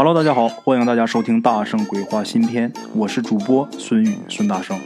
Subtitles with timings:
[0.00, 4.78] Hello，大家好，欢迎大家收听《大圣鬼话》新篇，我是主播孙宇孙大圣，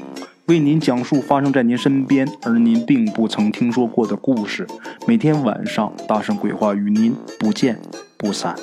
[0.47, 4.67] 为您讲述发生在您身边而您并不曾听说过的故事。
[5.07, 7.79] 每天晚上，《大圣鬼话》与您不见
[8.17, 8.57] 不散。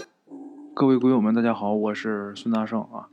[0.74, 3.10] 各位鬼友们，大家好，我是孙大圣啊。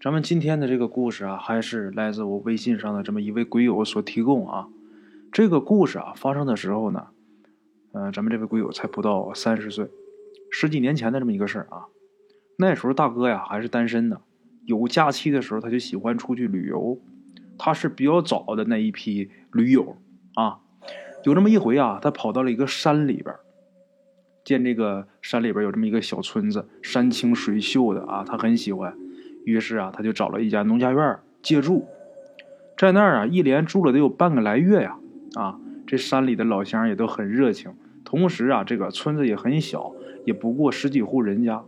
[0.00, 4.68] 咱们今天的这个故事啊，还是来自我微信上的这么一位鬼友所提供啊。
[5.30, 7.08] 这个故事啊，发生的时候呢，
[7.92, 9.90] 呃，咱们这位鬼友才不到三十岁，
[10.50, 11.84] 十几年前的这么一个事儿啊。
[12.60, 14.20] 那时候大哥呀还是单身呢，
[14.64, 16.98] 有假期的时候他就喜欢出去旅游。
[17.56, 19.96] 他是比较早的那一批驴友
[20.34, 20.58] 啊。
[21.22, 23.32] 有这么一回啊，他跑到了一个山里边，
[24.44, 28.92] 见这个山里边有这么一个小村子，山清水秀的啊，他很喜欢。
[29.44, 31.86] 于是啊，他就找了一家农家院借住，
[32.76, 34.98] 在那儿啊一连住了得有半个来月呀。
[35.34, 37.72] 啊，这山里的老乡也都很热情，
[38.04, 39.92] 同时啊，这个村子也很小，
[40.24, 41.64] 也不过十几户人家。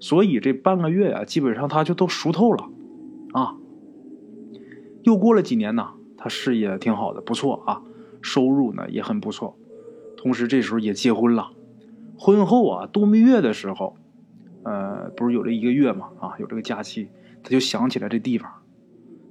[0.00, 2.68] 所以这半个月呀，基本上他就都熟透了，
[3.32, 3.54] 啊。
[5.02, 7.82] 又过了几年呢，他事业挺好的，不错啊，
[8.20, 9.56] 收入呢也很不错。
[10.16, 11.50] 同时这时候也结婚了，
[12.18, 13.96] 婚后啊度蜜月的时候，
[14.64, 17.08] 呃，不是有这一个月嘛，啊，有这个假期，
[17.42, 18.50] 他就想起来这地方，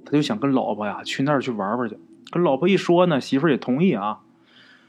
[0.04, 1.98] 他就想跟老婆呀去那儿去玩玩去。
[2.30, 4.20] 跟老婆一说呢，媳妇儿也同意啊。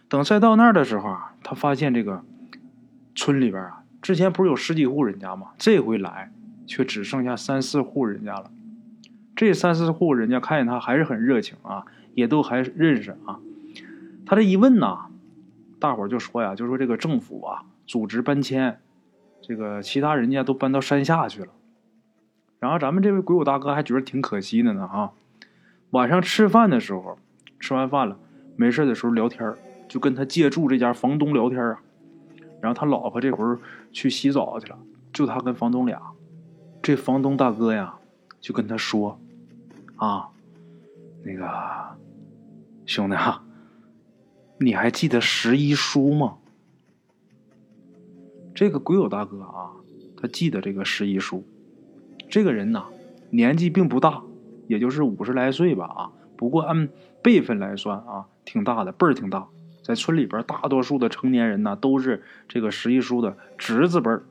[0.08, 2.24] 等再到那儿的时候啊，他发现这个
[3.14, 3.84] 村里边啊。
[4.02, 5.48] 之前不是有十几户人家吗？
[5.58, 6.32] 这回来
[6.66, 8.50] 却只剩下三四户人家了。
[9.36, 13.40] 这三四户人家看见他还是很热情啊，也都还认识啊。
[14.26, 15.08] 他这一问呐，
[15.80, 18.80] 大伙就说呀，就说这个政府啊组织搬迁，
[19.42, 21.48] 这个其他人家都搬到山下去了。
[22.60, 25.12] 然后咱们这位鬼友大哥还觉得挺可惜的呢啊。
[25.92, 27.18] 晚上吃饭的时候，
[27.60, 28.18] 吃完饭了，
[28.56, 29.54] 没事的时候聊天
[29.88, 31.82] 就跟他借住这家房东聊天啊。
[32.62, 33.60] 然后他老婆这会儿
[33.92, 34.78] 去洗澡去了，
[35.14, 36.02] 就他跟房东俩。
[36.82, 37.96] 这房东大哥呀，
[38.40, 39.20] 就跟他说
[39.98, 40.30] ：“啊，
[41.24, 41.48] 那个
[42.86, 43.44] 兄弟哈，
[44.60, 46.38] 你还记得十一叔吗？”
[48.56, 49.72] 这个鬼友大哥啊，
[50.18, 51.44] 他记得这个十一叔。
[52.30, 52.86] 这个人呐，
[53.30, 54.22] 年纪并不大，
[54.68, 56.12] 也就是五十来岁吧啊。
[56.38, 56.90] 不过按
[57.22, 59.48] 辈分来算啊，挺大的，辈儿挺大。
[59.90, 64.22] 在村里边，大多数的成年人呢，都是这个十一叔的侄子辈儿。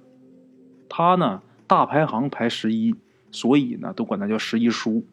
[0.89, 2.95] 他呢，大排行排十一，
[3.33, 5.05] 所以呢，都管他叫十一叔。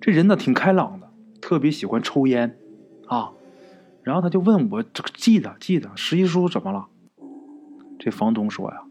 [0.00, 1.10] 这人呢，挺开朗的，
[1.40, 2.56] 特别喜欢抽烟
[3.08, 3.32] 啊。
[4.04, 6.86] 然后他就问我：“这个记得记得，十一叔怎么了？”
[7.98, 8.84] 这房东说呀：“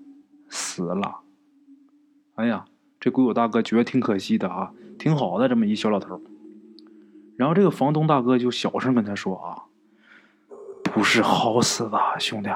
[0.52, 1.20] 死了。”
[2.36, 2.66] 哎呀，
[3.00, 6.22] 这鬼友大哥觉得挺可惜的啊，挺好的这么一小老头。
[7.38, 9.71] 然后这个房东大哥就小声跟他说啊。
[10.94, 12.50] 不是好死的，兄弟，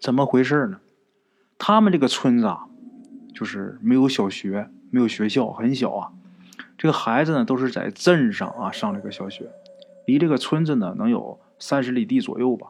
[0.00, 0.80] 怎么回事呢？
[1.58, 2.66] 他们这个村子啊，
[3.34, 6.12] 就是没有小学，没有学校，很小啊。
[6.78, 9.50] 这个孩子呢，都是在镇上啊上这个小学，
[10.06, 12.68] 离这个村子呢能有三十里地左右吧。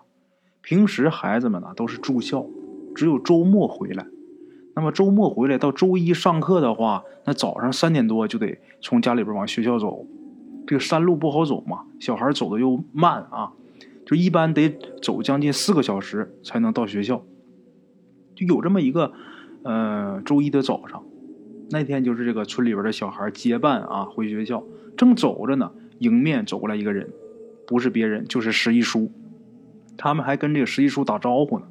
[0.60, 2.46] 平时孩子们呢都是住校，
[2.96, 4.06] 只有周末回来。
[4.74, 10.04] 那么周末回来到周一上课的话，那早上三点多就得从家里边往学校走，
[10.66, 13.52] 这个山路不好走嘛，小孩走的又慢啊。
[14.08, 14.70] 就一般得
[15.02, 17.22] 走将近四个小时才能到学校，
[18.34, 19.12] 就有这么一个，
[19.64, 21.04] 呃，周一的早上，
[21.68, 24.64] 那天就是这个村里边的小孩结伴啊回学校，
[24.96, 27.10] 正走着呢，迎面走过来一个人，
[27.66, 29.12] 不是别人就是十一叔，
[29.98, 31.66] 他们还跟这个十一叔打招呼呢。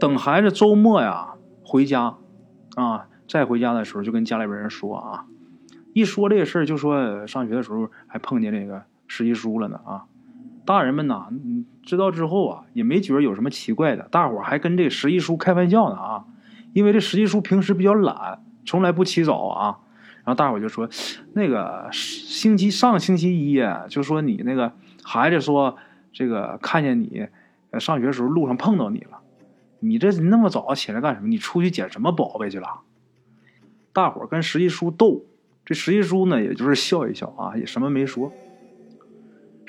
[0.00, 2.16] 等孩子周末呀回家，
[2.74, 5.26] 啊，再回家的时候就跟家里边人说啊，
[5.92, 10.06] 一说这个事儿就说上学的时候还碰见这个十一叔了呢啊。
[10.68, 11.28] 大人们呐，
[11.82, 14.06] 知道之后啊，也没觉得有什么奇怪的。
[14.10, 16.26] 大伙还跟这十一叔开玩笑呢啊，
[16.74, 19.78] 因为这十一叔平时比较懒，从来不起早啊。
[20.16, 20.86] 然后大伙就说，
[21.32, 23.58] 那个星期上星期一
[23.88, 24.70] 就说你那个
[25.02, 25.74] 孩子说
[26.12, 27.26] 这个看见你
[27.80, 29.20] 上学时候路上碰到你了，
[29.80, 31.28] 你这那么早起来干什么？
[31.28, 32.82] 你出去捡什么宝贝去了？
[33.94, 35.24] 大伙跟十一叔斗，
[35.64, 38.30] 这十一叔呢，也就是笑一笑啊，也什么没说。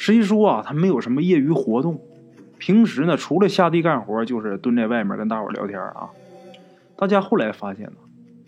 [0.01, 1.99] 十一叔啊，他没有什么业余活动，
[2.57, 6.07] 平时呢，除了下地干活，就是蹲在外面跟大伙聊天啊。
[6.95, 7.97] 大家后来发现呢，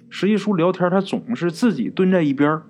[0.09, 2.61] 十一叔聊天，他总是自己蹲在一边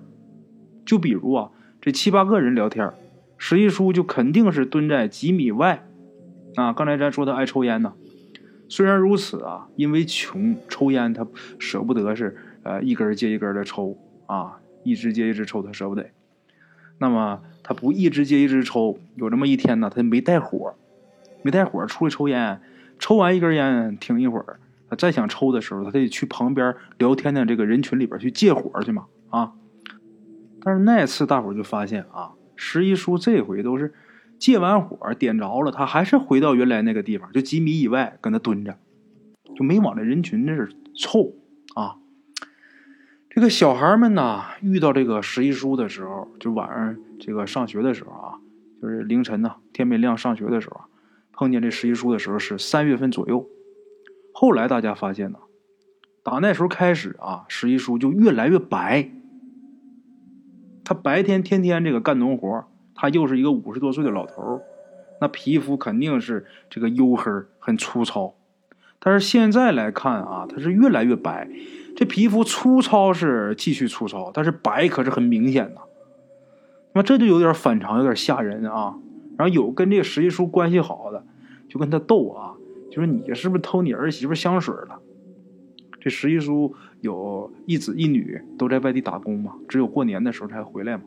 [0.84, 1.50] 就比如啊，
[1.80, 2.90] 这七八个人聊天，
[3.38, 5.86] 十一叔就肯定是蹲在几米外。
[6.56, 7.92] 啊，刚才咱说他爱抽烟呢，
[8.68, 11.24] 虽然如此啊，因为穷，抽烟他
[11.60, 13.96] 舍不得是呃一根接一根的抽
[14.26, 16.04] 啊，一支接一支抽他舍不得。
[17.02, 17.42] 那么。
[17.64, 20.74] 他不一直接一直抽，有这么一天呢，他没带火，
[21.42, 22.60] 没带火出来抽烟，
[22.98, 24.58] 抽完一根烟，停一会儿，
[24.90, 29.52] 他再想抽的时候，他得去旁边聊天的这个人群里边去借火去嘛啊。
[30.60, 33.94] 但是那次大伙就发现啊，十一叔这回都是
[34.40, 38.76] 借完火点着了，他还是回到原来那个地方，就几米以外搁那蹲着，
[39.54, 40.68] 就没往这人群那儿
[40.98, 41.32] 凑。
[43.34, 48.38] 这个小孩们呢，遇到这个十一叔的时候，就晚上这个上学的时候啊，
[48.78, 50.82] 就是凌晨呢，天没亮上学的时候，
[51.32, 53.48] 碰见这十一叔的时候是三月份左右。
[54.34, 55.38] 后来大家发现呢，
[56.22, 59.10] 打那时候开始啊，十一叔就越来越白。
[60.84, 64.60] 他白天天天这个干农活，他又是一个五十多岁的老头
[65.22, 68.34] 那皮肤肯定是这个黝黑，很粗糙。
[68.98, 71.48] 但是现在来看啊，他是越来越白。
[71.94, 75.80] 这皮肤粗糙是继续粗糙，但是白可是很明显的。
[76.94, 78.96] 那这就有点反常，有点吓人啊。
[79.38, 81.24] 然后有跟这个十一叔关系好的，
[81.68, 82.54] 就跟他斗啊，
[82.90, 85.00] 就说你是不是偷你儿媳妇香水了？
[86.00, 91.04] 这十一叔有一子一女，都在外地打工嘛，只有过年的时候才回来嘛。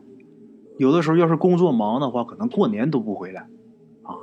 [0.78, 3.42] 有的时候要是工作忙的话，可能过年都不回来
[4.02, 4.16] 啊。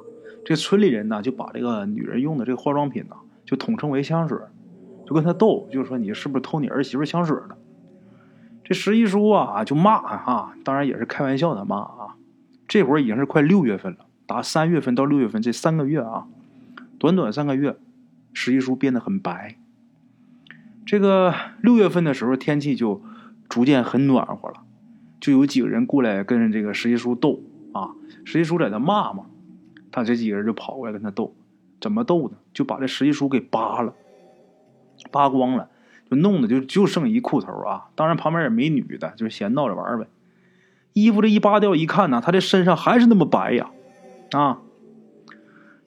[0.44, 4.38] 这村里人呢，就把这个女人用的这个化妆品呢，就统称为香水。
[5.13, 7.56] 就跟他斗，就说你是不是偷你儿媳妇香水了？
[8.63, 12.18] 这十一叔啊就骂哈，当然也是开玩笑的骂啊。
[12.68, 16.25] 这会儿已经是快六月份了，打三月份到六月份这三个月啊，
[16.98, 17.77] 短短三个月，
[18.33, 19.56] 十一叔变得很白。
[20.83, 23.04] 这个六月份的时候，天气就
[23.48, 24.63] 逐渐很暖和了，
[25.19, 27.39] 就有几个人过来跟这个十一叔斗
[27.71, 27.92] 啊。
[28.25, 29.25] 十一叔在那骂嘛，
[29.92, 31.36] 他这几个人就跑过来跟他斗，
[31.80, 32.38] 怎么斗呢？
[32.51, 33.94] 就把这十一叔给扒了。
[35.13, 35.69] 扒光了，
[36.10, 37.89] 就弄的就就剩一裤头啊！
[37.94, 40.07] 当然旁边也没女的，就是闲闹着玩呗。
[40.94, 43.69] 衣服这一扒掉，一看呢，他这身上还是那么白呀！
[44.31, 44.60] 啊，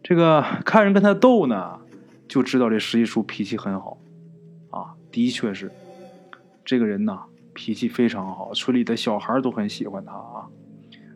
[0.02, 1.80] 这个看人跟他斗呢，
[2.28, 3.98] 就知道这十一叔脾气很好
[4.70, 5.72] 啊，的确是
[6.64, 10.46] 这个人呐，脾气非常好，村里的小孩都很喜欢他啊。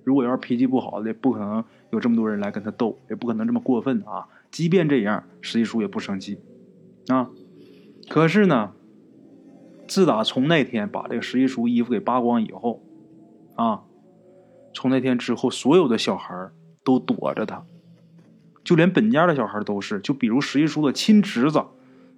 [0.03, 4.27] 如果要是脾气不好的，不可能有这么多人来跟他斗，也不可能这么过分啊。
[4.51, 6.39] 即便这样，十一叔也不生气
[7.09, 7.31] 啊。
[8.11, 8.73] 可是呢，
[9.87, 12.83] 自打从那天把这个十一叔衣服给扒光以后，
[13.55, 13.83] 啊，
[14.75, 16.51] 从那天之后，所有的小孩
[16.83, 17.63] 都躲着他，
[18.65, 21.63] 就连本家的小孩都是，就比如十一叔的亲侄子，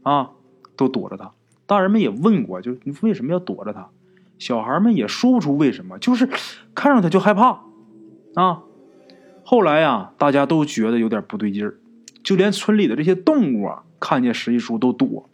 [0.02, 0.30] 啊，
[0.76, 1.32] 都躲着他。
[1.66, 3.90] 大人们也问过，就你为什么要躲着他？
[4.38, 6.26] 小孩们也说不出为什么，就是
[6.74, 7.60] 看着他就害怕，
[8.34, 8.62] 啊。
[9.44, 11.74] 后来呀，大家都觉得有点不对劲儿，
[12.24, 15.28] 就连村里的这些动物啊，看见十一叔都躲。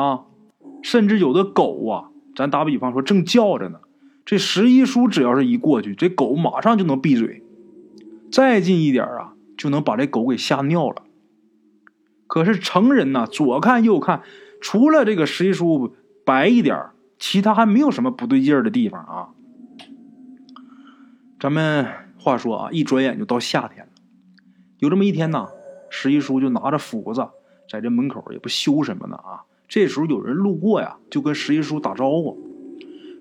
[0.00, 0.24] 啊，
[0.82, 3.80] 甚至有的狗啊，咱打比方说正叫着呢，
[4.24, 7.42] 这十一叔只要是一过去，这狗马上就能闭嘴，
[8.32, 11.02] 再近一点啊，就能把这狗给吓尿了。
[12.26, 14.22] 可是成人呢，左看右看，
[14.60, 15.94] 除了这个十一叔
[16.24, 19.28] 白一点其他还没有什么不对劲儿的地方啊。
[21.38, 21.86] 咱们
[22.18, 23.92] 话说啊，一转眼就到夏天了，
[24.78, 25.48] 有这么一天呢，
[25.90, 27.28] 十一叔就拿着斧子
[27.68, 29.42] 在这门口也不修什么呢啊。
[29.70, 32.36] 这时候有人路过呀，就跟十一叔打招呼。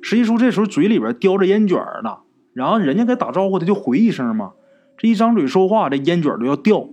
[0.01, 2.17] 十一叔这时候嘴里边叼着烟卷呢，
[2.53, 4.53] 然后人家给打招呼，他就回一声嘛。
[4.97, 6.87] 这一张嘴说话，这烟卷都要掉，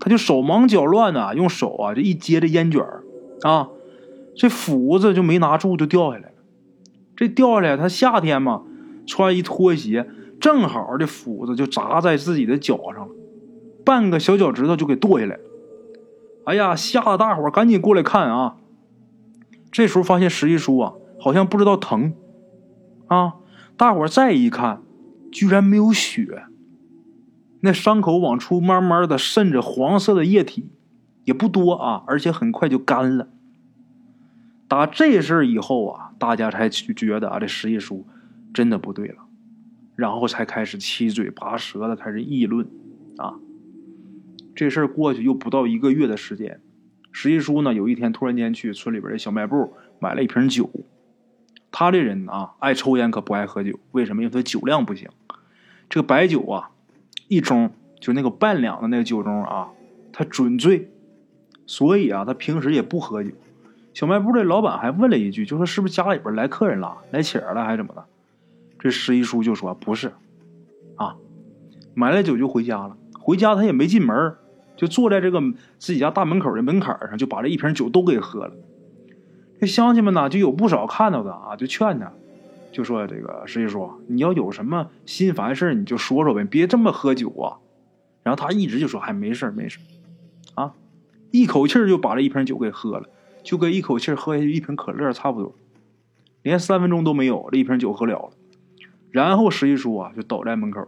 [0.00, 2.82] 他就手忙脚乱的用手啊，这一接这烟卷
[3.42, 3.68] 啊，
[4.34, 6.34] 这斧子就没拿住，就掉下来了。
[7.14, 8.62] 这掉下来，他夏天嘛，
[9.06, 10.08] 穿一拖鞋，
[10.40, 13.14] 正好这斧子就砸在自己的脚上了，
[13.84, 15.42] 半个小脚趾头就给剁下来了。
[16.44, 18.56] 哎呀，吓得大伙赶紧过来看啊！
[19.72, 22.12] 这时候发现十一叔啊，好像不知道疼，
[23.06, 23.36] 啊！
[23.76, 24.82] 大伙再一看，
[25.32, 26.44] 居然没有血，
[27.60, 30.68] 那伤口往出慢慢的渗着黄色的液体，
[31.24, 33.28] 也不多啊，而且很快就干了。
[34.68, 38.06] 打这事儿以后啊，大家才觉得啊，这十一叔
[38.52, 39.24] 真的不对了，
[39.96, 42.68] 然后才开始七嘴八舌的开始议论，
[43.16, 43.36] 啊！
[44.54, 46.60] 这事儿过去又不到一个月的时间。
[47.12, 50.70] 十一叔呢，有一天突然间去村里边的小卖部买了一瓶酒。
[51.70, 53.78] 他这人啊，爱抽烟可不爱喝酒。
[53.92, 54.22] 为什么？
[54.22, 55.08] 因为他酒量不行。
[55.88, 56.70] 这个白酒啊，
[57.28, 59.70] 一盅就那个半两的那个酒盅啊，
[60.12, 60.90] 他准醉。
[61.66, 63.30] 所以啊，他平时也不喝酒。
[63.94, 68.04] 小卖部的老板还问了一句，就说是不是家里边来客人了，来请了还是怎么的？
[68.78, 70.12] 这十一叔就说不是，
[70.96, 71.16] 啊，
[71.94, 72.96] 买了酒就回家了。
[73.18, 74.34] 回家他也没进门。
[74.76, 75.40] 就坐在这个
[75.78, 78.54] 自己家大门口的门槛上，就把这一瓶酒都给喝了。
[79.60, 82.12] 这乡亲们呢，就有不少看到的啊，就劝他，
[82.72, 87.58] 就说：“这个十一叔，你要有什么心烦事你就说说呗，别这么喝酒啊。”
[88.24, 89.78] 然后他一直就说：“还没事没事
[90.54, 90.74] 啊。”
[91.30, 93.08] 一口气就把这一瓶酒给喝了。
[93.42, 95.52] 就跟一口气喝下去一瓶可乐差不多，
[96.42, 98.30] 连三分钟都没有，这一瓶酒喝了了。
[99.10, 100.86] 然后石一叔啊就倒在门口，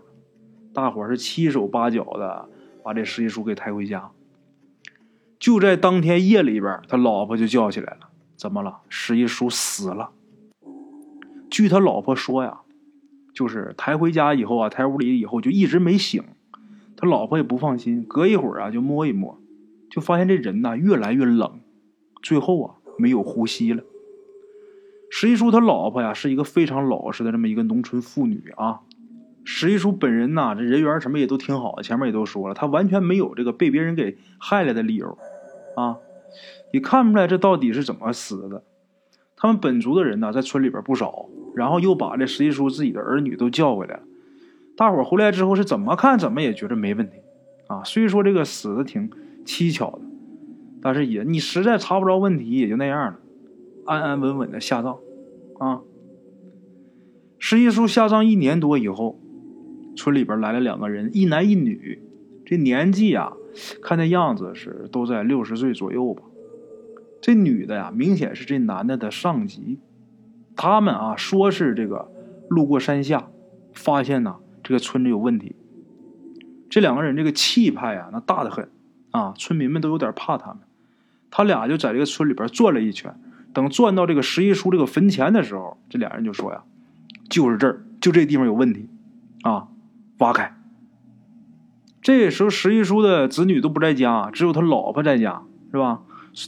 [0.72, 2.48] 大伙是七手八脚的
[2.84, 4.10] 把这十一叔给抬回家。
[5.40, 8.82] 就在当天夜里边，他老婆就叫起来了：“怎么了？
[8.88, 10.10] 十一叔死了。”
[11.50, 12.60] 据他老婆说呀，
[13.34, 16.22] 就是抬回家以后啊，抬屋里以后就一直没醒。
[16.96, 19.38] 他老婆也不放心，隔一会儿啊就摸一摸，
[19.90, 21.60] 就发现这人呐越来越冷，
[22.22, 23.82] 最后啊没有呼吸了。
[25.10, 28.80] 十一叔他老婆呀是一个非常老实的这么一个农村妇女啊。
[29.44, 35.18] 石一叔本人呐这人缘什么也都挺好的，前面也都说了，他完全没有这个被别人给害了的理由
[35.76, 35.98] 啊。
[36.72, 38.64] 也看不出来这到底是怎么死的。
[39.36, 44.02] 他们本族的人呢在村里边不少，然后又把这石一叔自己的儿女都叫回来了。
[44.76, 47.18] 大伙回来之后是怎么看怎么也觉得没问题，
[47.68, 49.10] 啊，虽说这个死的挺
[49.44, 50.00] 蹊跷的，
[50.80, 53.18] 但是也你实在查不着问题，也就那样了，
[53.84, 54.96] 安安稳稳的下葬，
[55.58, 55.82] 啊。
[57.38, 59.20] 石一叔下葬一年多以后，
[59.96, 62.00] 村里边来了两个人，一男一女，
[62.44, 63.32] 这年纪啊，
[63.82, 66.22] 看那样子是都在六十岁左右吧。
[67.20, 69.78] 这女的呀，明显是这男的的上级，
[70.56, 72.10] 他们啊说是这个
[72.48, 73.28] 路过山下，
[73.72, 74.36] 发现呢。
[74.66, 75.54] 这个村子有问题，
[76.70, 78.70] 这两个人这个气派啊，那大的很
[79.10, 80.60] 啊，村民们都有点怕他们。
[81.30, 83.14] 他俩就在这个村里边转了一圈，
[83.52, 86.62] 等转到这个十一叔这个坟前的时候，这俩人就说呀
[87.28, 88.88] ：“就是这儿，就这地方有问题，
[89.42, 89.68] 啊，
[90.24, 90.56] 挖开。”
[92.02, 96.00] 这时候十一叔的子女都不在家，只有他老婆在家，是吧？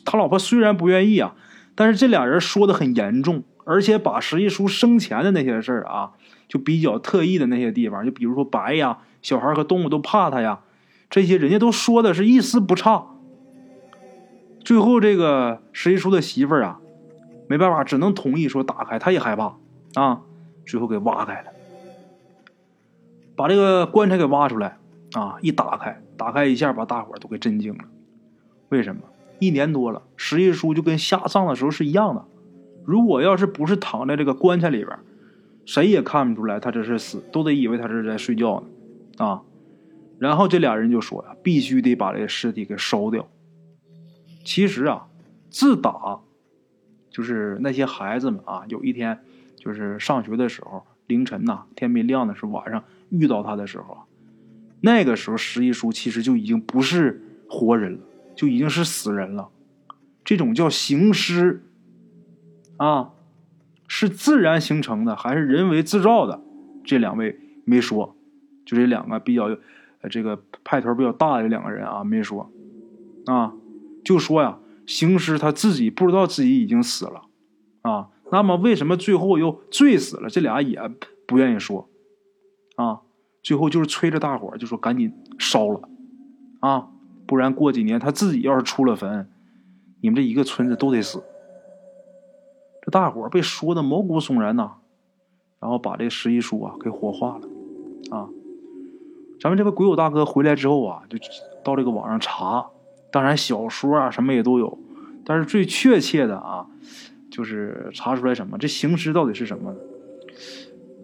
[0.04, 1.34] 他老婆虽然不愿意啊，
[1.74, 6.12] 但是这俩人说的很严重，而且把十一叔生前的那些事儿啊。
[6.48, 10.60] 就比较特异的那些地方，就比如说白呀，小孩和动物都怕他呀，
[11.10, 13.04] 这些人家都说的是一丝不差。
[14.60, 16.78] 最后这个石一叔的媳妇儿啊，
[17.48, 19.56] 没办法，只能同意说打开，他也害怕
[19.94, 20.20] 啊，
[20.64, 21.50] 最后给挖开了，
[23.36, 24.78] 把这个棺材给挖出来
[25.12, 27.84] 啊，一打开，打开一下，把大伙都给震惊了。
[28.70, 29.02] 为什么？
[29.38, 32.24] 一年多了，石一叔就跟下葬的时候是一样的。
[32.84, 34.98] 如果要是不是躺在这个棺材里边。
[35.68, 39.42] 谁也看不出来他这是死，都得以为他是在睡觉呢，啊！
[40.16, 43.26] 然后这俩人就说呀，必须得把这个尸体给烧掉。
[44.44, 45.08] 其实啊，
[45.50, 46.20] 自打
[47.10, 49.18] 就是那些孩子们啊，有一天
[49.56, 54.04] 就是上学的时候，凌晨呐，天没亮的时候，晚上遇到他的时候，
[54.80, 58.00] 那个时候石一叔其实就已经不是活人了，
[58.34, 59.48] 就已经是死人了。
[60.24, 61.62] 这种叫行尸
[62.76, 63.10] 啊。
[63.88, 66.42] 是自然形成的还是人为制造的？
[66.84, 68.16] 这两位没说，
[68.64, 69.56] 就这两个比较，
[70.10, 72.50] 这个派头比较大的两个人啊，没说，
[73.26, 73.54] 啊，
[74.04, 77.22] 就说呀，行尸他自己不知道自己已经死了，
[77.82, 80.28] 啊，那么为什么最后又醉死了？
[80.28, 80.80] 这俩也
[81.26, 81.88] 不愿意说，
[82.76, 83.00] 啊，
[83.42, 85.88] 最后就是催着大伙就说赶紧烧了，
[86.60, 86.88] 啊，
[87.26, 89.30] 不然过几年他自己要是出了坟，
[90.00, 91.22] 你们这一个村子都得死。
[92.82, 94.72] 这大伙被说的毛骨悚然呐，
[95.60, 97.48] 然后把这十一叔啊给火化了，
[98.16, 98.28] 啊，
[99.40, 101.18] 咱们这个鬼友大哥回来之后啊，就
[101.64, 102.66] 到这个网上查，
[103.10, 104.78] 当然小说啊什么也都有，
[105.24, 106.66] 但是最确切的啊，
[107.36, 109.74] 就是查出来什么这行尸到底是什么？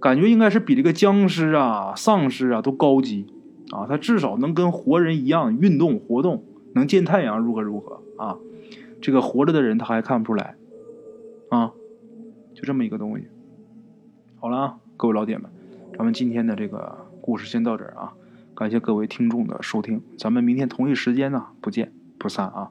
[0.00, 3.26] 感觉应该是比这个僵尸啊、丧尸啊都高级
[3.70, 6.42] 啊，他至少能跟活人一样运动活动，
[6.74, 8.38] 能见太阳，如何如何啊？
[9.02, 10.56] 这个活着的人他还看不出来。
[11.50, 11.74] 啊，
[12.54, 13.26] 就这么一个东西。
[14.40, 15.50] 好了啊，各位老铁们，
[15.98, 18.14] 咱们今天的这个故事先到这儿啊，
[18.54, 22.70] 感谢各位听众的收听，咱们明天同一时间呢不见不散啊。